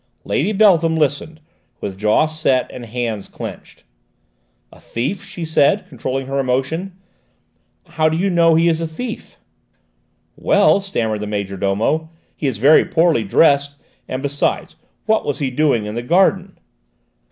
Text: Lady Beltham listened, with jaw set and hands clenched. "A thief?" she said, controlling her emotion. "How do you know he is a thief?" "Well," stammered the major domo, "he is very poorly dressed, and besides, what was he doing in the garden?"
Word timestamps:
Lady 0.23 0.51
Beltham 0.51 0.95
listened, 0.95 1.39
with 1.79 1.95
jaw 1.95 2.25
set 2.25 2.71
and 2.73 2.85
hands 2.87 3.27
clenched. 3.27 3.83
"A 4.73 4.79
thief?" 4.79 5.23
she 5.23 5.45
said, 5.45 5.87
controlling 5.89 6.25
her 6.25 6.39
emotion. 6.39 6.93
"How 7.85 8.09
do 8.09 8.17
you 8.17 8.31
know 8.31 8.55
he 8.55 8.67
is 8.67 8.81
a 8.81 8.87
thief?" 8.87 9.37
"Well," 10.35 10.79
stammered 10.79 11.21
the 11.21 11.27
major 11.27 11.55
domo, 11.55 12.09
"he 12.35 12.47
is 12.47 12.57
very 12.57 12.83
poorly 12.83 13.23
dressed, 13.23 13.77
and 14.07 14.23
besides, 14.23 14.75
what 15.05 15.23
was 15.23 15.37
he 15.37 15.51
doing 15.51 15.85
in 15.85 15.93
the 15.93 16.01
garden?" 16.01 16.57